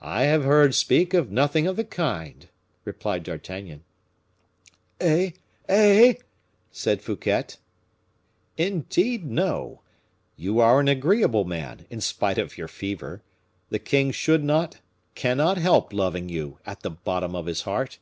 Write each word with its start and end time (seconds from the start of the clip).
"I 0.00 0.26
have 0.26 0.44
heard 0.44 0.76
speak 0.76 1.12
of 1.12 1.32
nothing 1.32 1.66
of 1.66 1.74
the 1.74 1.82
kind," 1.82 2.48
replied 2.84 3.24
D'Artagnan. 3.24 3.82
"Eh! 5.00 5.32
eh!" 5.68 6.14
said 6.70 7.02
Fouquet. 7.02 7.46
"Indeed, 8.56 9.24
no. 9.28 9.82
You 10.36 10.60
are 10.60 10.78
an 10.78 10.86
agreeable 10.86 11.44
man, 11.44 11.84
in 11.90 12.00
spite 12.00 12.38
of 12.38 12.56
your 12.56 12.68
fever. 12.68 13.24
The 13.70 13.80
king 13.80 14.12
should 14.12 14.44
not, 14.44 14.78
cannot 15.16 15.58
help 15.58 15.92
loving 15.92 16.28
you, 16.28 16.60
at 16.64 16.82
the 16.82 16.90
bottom 16.90 17.34
of 17.34 17.46
his 17.46 17.62
heart." 17.62 17.98